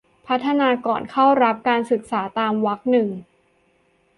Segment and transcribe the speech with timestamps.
[0.27, 3.07] พัฒนาก่อนเข้ารับการศึกษาตามวรรคหนึ่ง